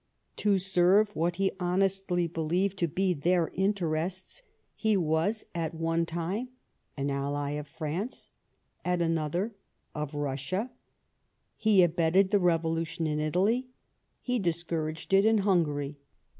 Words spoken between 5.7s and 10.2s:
one time an ally of France, at another of